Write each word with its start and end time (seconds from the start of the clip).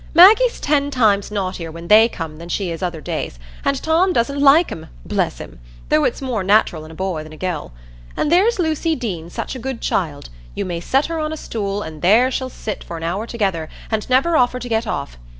Maggie's 0.15 0.59
ten 0.59 0.89
times 0.89 1.29
naughtier 1.29 1.69
when 1.71 1.87
they 1.87 2.09
come 2.09 2.37
than 2.39 2.49
she 2.49 2.71
is 2.71 2.81
other 2.81 3.01
days, 3.01 3.37
and 3.63 3.79
Tom 3.83 4.13
doesn't 4.13 4.41
like 4.41 4.71
'em, 4.71 4.87
bless 5.05 5.37
him!—though 5.37 6.03
it's 6.05 6.23
more 6.23 6.43
nat'ral 6.43 6.83
in 6.85 6.89
a 6.89 6.95
boy 6.95 7.21
than 7.21 7.33
a 7.33 7.37
gell. 7.37 7.71
And 8.17 8.31
there's 8.31 8.57
Lucy 8.57 8.95
Deane's 8.95 9.33
such 9.33 9.55
a 9.55 9.59
good 9.59 9.79
child,—you 9.79 10.65
may 10.65 10.79
set 10.79 11.05
her 11.05 11.19
on 11.19 11.31
a 11.31 11.37
stool, 11.37 11.83
and 11.83 12.01
there 12.01 12.31
she'll 12.31 12.49
sit 12.49 12.83
for 12.83 12.97
an 12.97 13.03
hour 13.03 13.27
together, 13.27 13.69
and 13.91 14.09
never 14.09 14.35
offer 14.35 14.57
to 14.57 14.67
get 14.67 14.87
off. 14.87 15.19